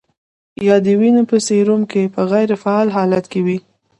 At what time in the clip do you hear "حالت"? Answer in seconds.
2.97-3.25